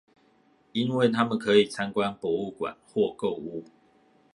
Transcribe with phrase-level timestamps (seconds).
[0.71, 3.63] 因為他們可以參觀博物館或購物